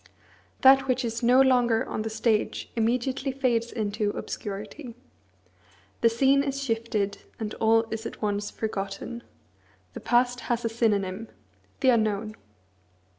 That 0.61 0.87
which 0.87 1.05
is 1.05 1.21
no 1.21 1.41
longer 1.41 1.85
on 1.85 2.01
the 2.01 2.09
stage 2.09 2.71
immediately 2.75 3.31
fades 3.31 3.71
into 3.71 4.09
obscurity. 4.09 4.95
The 6.01 6.09
scene 6.09 6.41
is 6.43 6.63
shifted, 6.63 7.19
and 7.39 7.53
all 7.59 7.83
is 7.91 8.07
at 8.07 8.19
once 8.19 8.49
forgotten. 8.49 9.21
The 9.93 9.99
past 9.99 10.39
has 10.49 10.65
a 10.65 10.69
synonym, 10.69 11.27
the 11.81 11.89
unknown. 11.89 12.35